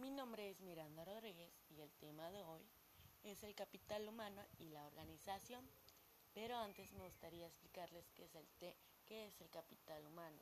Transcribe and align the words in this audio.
Mi 0.00 0.10
nombre 0.10 0.48
es 0.48 0.58
Miranda 0.62 1.04
Rodríguez 1.04 1.52
y 1.68 1.82
el 1.82 1.92
tema 1.96 2.30
de 2.30 2.42
hoy 2.42 2.62
es 3.22 3.42
el 3.42 3.54
capital 3.54 4.08
humano 4.08 4.42
y 4.56 4.70
la 4.70 4.86
organización. 4.86 5.62
Pero 6.32 6.56
antes 6.56 6.94
me 6.94 7.04
gustaría 7.04 7.46
explicarles 7.46 8.10
qué 8.14 8.24
es 8.24 8.34
el, 8.34 8.48
qué 9.04 9.26
es 9.26 9.38
el 9.42 9.50
capital 9.50 10.06
humano. 10.06 10.40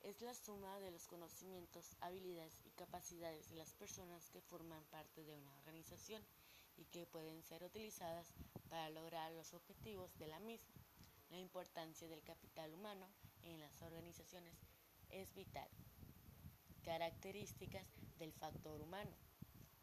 Es 0.00 0.22
la 0.22 0.32
suma 0.32 0.80
de 0.80 0.90
los 0.92 1.06
conocimientos, 1.08 1.94
habilidades 2.00 2.62
y 2.64 2.70
capacidades 2.70 3.50
de 3.50 3.56
las 3.56 3.74
personas 3.74 4.30
que 4.30 4.40
forman 4.40 4.82
parte 4.84 5.22
de 5.22 5.36
una 5.36 5.54
organización 5.58 6.24
y 6.78 6.86
que 6.86 7.06
pueden 7.06 7.42
ser 7.42 7.62
utilizadas 7.64 8.32
para 8.70 8.88
lograr 8.88 9.30
los 9.32 9.52
objetivos 9.52 10.16
de 10.18 10.28
la 10.28 10.40
misma. 10.40 10.80
La 11.28 11.38
importancia 11.38 12.08
del 12.08 12.22
capital 12.22 12.72
humano 12.72 13.06
en 13.42 13.60
las 13.60 13.82
organizaciones 13.82 14.54
es 15.10 15.34
vital. 15.34 15.68
Características 16.84 17.86
del 18.18 18.32
factor 18.32 18.80
humano. 18.80 19.10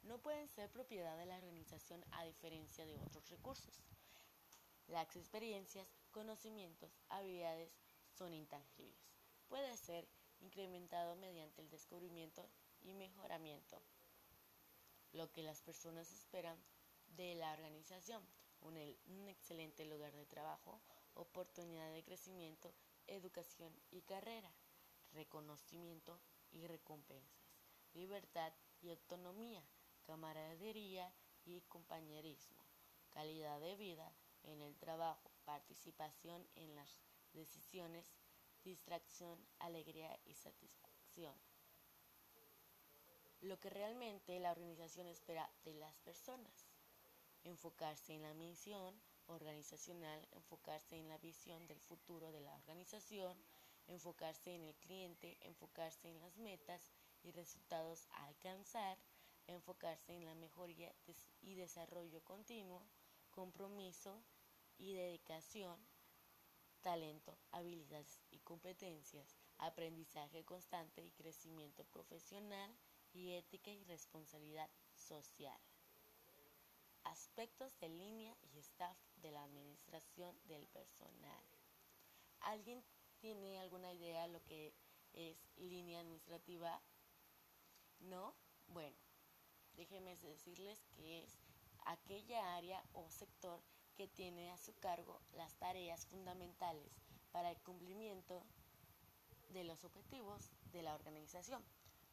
No 0.04 0.18
pueden 0.20 0.48
ser 0.50 0.70
propiedad 0.72 1.18
de 1.18 1.26
la 1.26 1.38
organización 1.38 2.04
a 2.12 2.24
diferencia 2.24 2.86
de 2.86 2.98
otros 3.00 3.30
recursos. 3.30 3.84
Las 4.88 5.16
experiencias, 5.16 5.88
conocimientos, 6.12 6.90
habilidades 7.10 7.78
son 8.18 8.34
intangibles. 8.34 8.98
Puede 9.48 9.78
ser 9.78 10.08
incrementado 10.40 11.16
mediante 11.16 11.62
el 11.62 11.70
descubrimiento 11.70 12.50
y 12.82 12.94
mejoramiento. 12.94 13.82
Lo 15.12 15.32
que 15.32 15.44
las 15.44 15.62
personas 15.62 16.12
esperan 16.12 16.58
de 17.16 17.36
la 17.36 17.54
organización, 17.54 18.24
un, 18.62 19.28
excelente 19.28 19.86
lugar 19.86 20.14
de 20.14 20.26
trabajo, 20.26 20.82
oportunidad 21.14 21.92
de 21.92 22.04
crecimiento, 22.04 22.74
educación 23.08 23.74
y 23.92 24.02
carrera, 24.02 24.52
reconocimiento 25.14 26.20
y 26.52 26.68
recompensas, 26.68 27.52
libertad 27.94 28.54
y 28.82 28.90
autonomía, 28.90 29.64
camaradería 30.04 31.14
y 31.46 31.62
compañerismo, 31.62 32.64
calidad 33.10 33.60
de 33.60 33.76
vida, 33.76 34.14
en 34.44 34.62
el 34.62 34.78
trabajo, 34.78 35.32
participación 35.46 36.48
en 36.56 36.76
las 36.76 37.00
decisiones, 37.34 38.14
distracción, 38.64 39.40
alegría 39.60 40.20
y 40.26 40.36
satisfacción. 40.36 41.36
Lo 43.42 43.60
que 43.60 43.70
realmente 43.70 44.40
la 44.40 44.52
organización 44.52 45.08
espera 45.08 45.50
de 45.64 45.74
las 45.76 45.96
personas. 46.00 46.68
Enfocarse 47.44 48.14
en 48.14 48.24
la 48.24 48.34
misión 48.34 49.00
organizacional, 49.28 50.28
enfocarse 50.32 50.98
en 50.98 51.08
la 51.08 51.18
visión 51.18 51.68
del 51.68 51.80
futuro 51.80 52.32
de 52.32 52.42
la 52.42 52.56
organización, 52.56 53.38
enfocarse 53.88 54.54
en 54.54 54.64
el 54.64 54.76
cliente, 54.76 55.38
enfocarse 55.42 56.10
en 56.10 56.20
las 56.22 56.38
metas 56.38 56.92
y 57.24 57.32
resultados 57.32 58.08
a 58.12 58.26
alcanzar, 58.26 58.98
enfocarse 59.48 60.14
en 60.14 60.26
la 60.26 60.36
mejoría 60.36 60.94
y 61.42 61.56
desarrollo 61.56 62.24
continuo, 62.24 62.86
compromiso 63.32 64.22
y 64.78 64.94
dedicación, 64.94 65.78
talento, 66.82 67.38
habilidades 67.52 68.22
y 68.32 68.40
competencias, 68.40 69.36
aprendizaje 69.58 70.44
constante 70.44 71.04
y 71.04 71.12
crecimiento 71.12 71.84
profesional 71.86 72.76
y 73.14 73.34
ética 73.34 73.72
y 73.72 73.84
responsabilidad 73.86 74.70
social. 74.96 75.60
Aspectos 77.04 77.78
de 77.80 77.90
línea 77.90 78.36
y 78.54 78.60
staff 78.60 78.98
de 79.16 79.32
la 79.32 79.44
administración 79.44 80.38
del 80.46 80.68
personal. 80.68 81.44
¿Alguien 82.42 82.84
tiene 83.20 83.60
alguna 83.60 83.92
idea 83.94 84.24
de 84.24 84.34
lo 84.34 84.44
que 84.46 84.74
es 85.14 85.38
línea 85.58 86.00
administrativa? 86.00 86.82
¿No? 88.00 88.36
Bueno, 88.68 88.96
déjenme 89.74 90.16
decirles 90.16 90.84
que 90.96 91.24
es 91.24 91.40
aquella 91.86 92.56
área 92.56 92.84
o 92.94 93.10
sector 93.10 93.62
que 93.96 94.08
tiene 94.08 94.52
a 94.52 94.58
su 94.58 94.76
cargo 94.76 95.22
las 95.34 95.56
tareas 95.56 96.06
fundamentales 96.06 97.02
para 97.32 97.52
el 97.52 97.58
cumplimiento 97.62 98.44
de 99.50 99.64
los 99.64 99.84
objetivos 99.84 100.52
de 100.72 100.84
la 100.84 100.94
organización, 100.94 101.64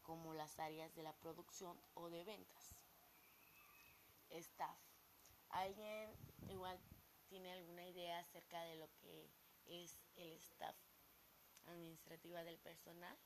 como 0.03 0.35
las 0.35 0.59
áreas 0.59 0.95
de 0.95 1.03
la 1.03 1.13
producción 1.15 1.77
o 1.95 2.09
de 2.09 2.25
ventas. 2.25 2.75
Staff. 4.31 4.79
¿Alguien 5.51 6.11
igual 6.49 6.81
tiene 7.29 7.53
alguna 7.53 7.87
idea 7.87 8.19
acerca 8.19 8.63
de 8.65 8.77
lo 8.77 8.89
que 9.01 9.31
es 9.67 9.99
el 10.17 10.33
staff 10.33 10.77
administrativa 11.67 12.45
del 12.45 12.59
personal? 12.59 13.17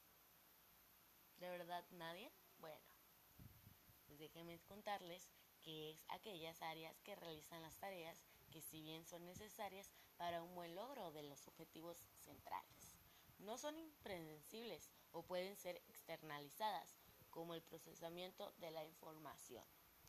¿De 1.38 1.48
verdad 1.50 1.84
nadie? 1.90 2.32
Bueno, 2.58 2.80
pues 4.06 4.18
déjenme 4.18 4.58
contarles 4.60 5.28
que 5.60 5.90
es 5.90 6.04
aquellas 6.08 6.62
áreas 6.62 7.00
que 7.02 7.16
realizan 7.16 7.62
las 7.62 7.78
tareas 7.78 8.24
que 8.50 8.62
si 8.62 8.80
bien 8.82 9.04
son 9.04 9.24
necesarias 9.24 9.90
para 10.16 10.42
un 10.42 10.54
buen 10.54 10.74
logro 10.74 11.12
de 11.12 11.22
los 11.22 11.46
objetivos 11.46 12.04
centrales, 12.16 12.98
no 13.38 13.58
son 13.58 13.78
impredecibles 13.78 14.90
o 15.12 15.22
pueden 15.22 15.56
ser 15.56 15.76
externalizadas, 15.88 16.96
como 17.30 17.54
el 17.54 17.62
procesamiento 17.62 18.52
de 18.58 18.70
la 18.70 18.84
información. 18.84 19.64